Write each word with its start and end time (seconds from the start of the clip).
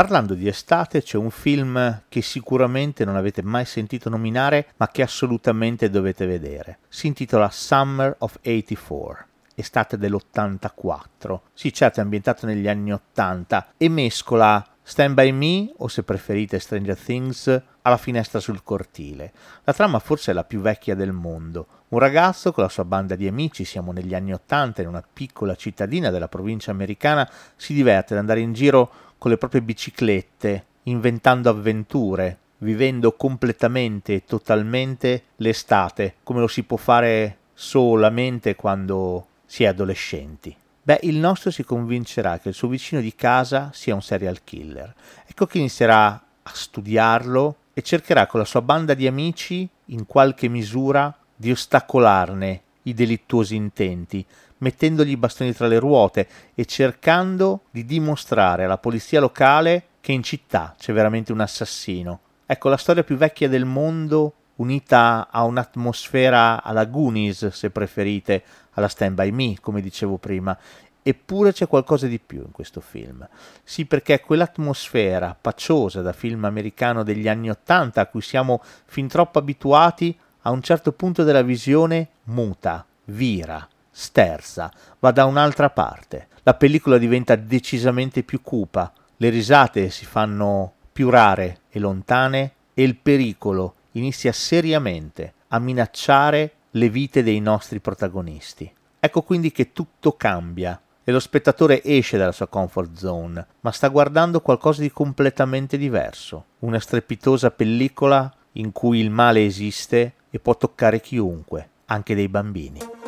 Parlando 0.00 0.32
di 0.32 0.48
estate 0.48 1.02
c'è 1.02 1.18
un 1.18 1.28
film 1.28 2.04
che 2.08 2.22
sicuramente 2.22 3.04
non 3.04 3.16
avete 3.16 3.42
mai 3.42 3.66
sentito 3.66 4.08
nominare 4.08 4.68
ma 4.78 4.88
che 4.88 5.02
assolutamente 5.02 5.90
dovete 5.90 6.24
vedere. 6.24 6.78
Si 6.88 7.06
intitola 7.06 7.50
Summer 7.50 8.16
of 8.20 8.36
84 8.36 9.26
estate 9.54 9.98
dell'84. 9.98 11.40
Sì, 11.52 11.70
certo, 11.70 12.00
è 12.00 12.02
ambientato 12.02 12.46
negli 12.46 12.66
anni 12.66 12.94
80 12.94 13.74
e 13.76 13.90
mescola 13.90 14.66
Stand 14.82 15.12
By 15.12 15.32
Me 15.32 15.70
o 15.76 15.88
se 15.88 16.02
preferite 16.02 16.58
Stranger 16.58 16.96
Things 16.96 17.62
alla 17.82 17.98
finestra 17.98 18.40
sul 18.40 18.62
cortile. 18.62 19.32
La 19.64 19.74
trama 19.74 19.98
forse 19.98 20.30
è 20.30 20.34
la 20.34 20.44
più 20.44 20.60
vecchia 20.60 20.94
del 20.94 21.12
mondo. 21.12 21.66
Un 21.88 21.98
ragazzo 21.98 22.52
con 22.52 22.62
la 22.62 22.70
sua 22.70 22.84
banda 22.84 23.16
di 23.16 23.26
amici, 23.26 23.64
siamo 23.64 23.92
negli 23.92 24.14
anni 24.14 24.32
80 24.32 24.80
in 24.80 24.88
una 24.88 25.04
piccola 25.12 25.54
cittadina 25.56 26.08
della 26.08 26.28
provincia 26.28 26.70
americana, 26.70 27.28
si 27.54 27.74
diverte 27.74 28.14
ad 28.14 28.20
andare 28.20 28.40
in 28.40 28.54
giro 28.54 29.09
con 29.20 29.30
le 29.30 29.36
proprie 29.36 29.60
biciclette, 29.60 30.64
inventando 30.84 31.50
avventure, 31.50 32.38
vivendo 32.58 33.12
completamente 33.12 34.14
e 34.14 34.24
totalmente 34.24 35.24
l'estate, 35.36 36.14
come 36.22 36.40
lo 36.40 36.48
si 36.48 36.62
può 36.62 36.78
fare 36.78 37.36
solamente 37.52 38.56
quando 38.56 39.26
si 39.44 39.64
è 39.64 39.66
adolescenti. 39.66 40.56
Beh, 40.82 41.00
il 41.02 41.16
nostro 41.16 41.50
si 41.50 41.64
convincerà 41.64 42.38
che 42.38 42.48
il 42.48 42.54
suo 42.54 42.68
vicino 42.68 43.02
di 43.02 43.14
casa 43.14 43.68
sia 43.74 43.94
un 43.94 44.00
serial 44.00 44.42
killer. 44.42 44.94
Ecco 45.26 45.44
che 45.44 45.58
inizierà 45.58 46.12
a 46.42 46.50
studiarlo 46.50 47.56
e 47.74 47.82
cercherà 47.82 48.26
con 48.26 48.40
la 48.40 48.46
sua 48.46 48.62
banda 48.62 48.94
di 48.94 49.06
amici, 49.06 49.68
in 49.86 50.06
qualche 50.06 50.48
misura, 50.48 51.14
di 51.36 51.50
ostacolarne 51.50 52.62
i 52.84 52.94
delittuosi 52.94 53.54
intenti, 53.54 54.24
mettendogli 54.60 55.10
i 55.10 55.16
bastoni 55.16 55.52
tra 55.52 55.66
le 55.66 55.78
ruote 55.78 56.28
e 56.54 56.64
cercando 56.64 57.62
di 57.70 57.84
dimostrare 57.84 58.64
alla 58.64 58.78
polizia 58.78 59.20
locale 59.20 59.84
che 60.00 60.12
in 60.12 60.22
città 60.22 60.74
c'è 60.78 60.92
veramente 60.92 61.32
un 61.32 61.40
assassino. 61.40 62.20
Ecco, 62.46 62.68
la 62.68 62.76
storia 62.76 63.04
più 63.04 63.16
vecchia 63.16 63.48
del 63.48 63.64
mondo, 63.64 64.34
unita 64.56 65.28
a 65.30 65.44
un'atmosfera 65.44 66.62
alla 66.62 66.84
Goonies, 66.84 67.48
se 67.48 67.70
preferite, 67.70 68.42
alla 68.72 68.88
Stand 68.88 69.14
By 69.14 69.30
Me, 69.30 69.56
come 69.60 69.80
dicevo 69.80 70.16
prima. 70.16 70.56
Eppure 71.02 71.52
c'è 71.52 71.66
qualcosa 71.66 72.06
di 72.06 72.18
più 72.18 72.40
in 72.40 72.50
questo 72.50 72.80
film. 72.80 73.26
Sì, 73.62 73.86
perché 73.86 74.20
quell'atmosfera 74.20 75.36
paciosa 75.40 76.02
da 76.02 76.12
film 76.12 76.44
americano 76.44 77.02
degli 77.02 77.28
anni 77.28 77.50
Ottanta 77.50 78.02
a 78.02 78.06
cui 78.06 78.20
siamo 78.20 78.62
fin 78.84 79.08
troppo 79.08 79.38
abituati, 79.38 80.16
a 80.42 80.50
un 80.50 80.62
certo 80.62 80.92
punto 80.92 81.22
della 81.22 81.42
visione 81.42 82.08
muta, 82.24 82.84
vira, 83.04 83.66
sterza, 83.90 84.70
va 84.98 85.10
da 85.10 85.24
un'altra 85.24 85.70
parte. 85.70 86.28
La 86.42 86.54
pellicola 86.54 86.98
diventa 86.98 87.36
decisamente 87.36 88.22
più 88.22 88.40
cupa, 88.42 88.92
le 89.16 89.28
risate 89.28 89.90
si 89.90 90.06
fanno 90.06 90.72
più 90.92 91.10
rare 91.10 91.60
e 91.70 91.78
lontane 91.78 92.52
e 92.74 92.82
il 92.82 92.96
pericolo 92.96 93.74
inizia 93.92 94.32
seriamente 94.32 95.34
a 95.48 95.58
minacciare 95.58 96.52
le 96.70 96.88
vite 96.88 97.22
dei 97.22 97.40
nostri 97.40 97.80
protagonisti. 97.80 98.72
Ecco 98.98 99.22
quindi 99.22 99.50
che 99.50 99.72
tutto 99.72 100.12
cambia 100.12 100.80
e 101.02 101.12
lo 101.12 101.18
spettatore 101.18 101.82
esce 101.82 102.16
dalla 102.18 102.32
sua 102.32 102.46
comfort 102.46 102.96
zone, 102.96 103.46
ma 103.60 103.72
sta 103.72 103.88
guardando 103.88 104.40
qualcosa 104.40 104.82
di 104.82 104.90
completamente 104.90 105.76
diverso, 105.76 106.44
una 106.60 106.78
strepitosa 106.78 107.50
pellicola 107.50 108.32
in 108.52 108.72
cui 108.72 109.00
il 109.00 109.10
male 109.10 109.44
esiste 109.44 110.14
e 110.30 110.38
può 110.38 110.56
toccare 110.56 111.00
chiunque, 111.00 111.68
anche 111.86 112.14
dei 112.14 112.28
bambini. 112.28 112.99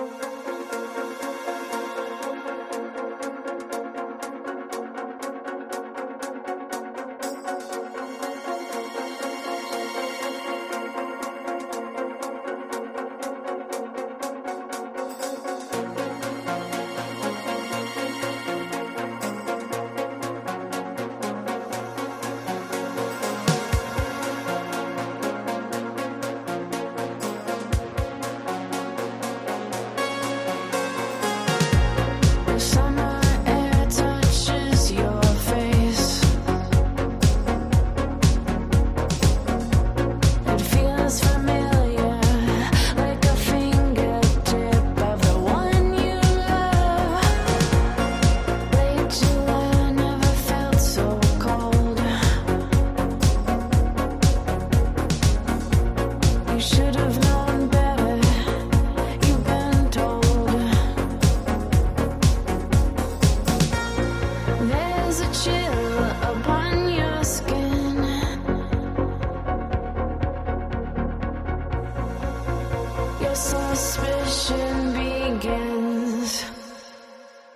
Suspicion 74.02 74.92
begins. 74.92 76.44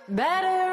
Better 0.07 0.66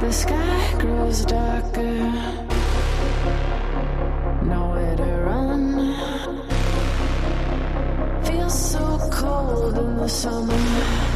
The 0.00 0.10
sky 0.12 0.74
grows 0.78 1.26
darker. 1.26 1.94
Nowhere 4.42 4.96
to 4.96 5.12
run. 5.26 5.94
Feels 8.24 8.70
so 8.72 8.98
cold 9.12 9.76
in 9.76 9.96
the 9.98 10.08
summer. 10.08 11.09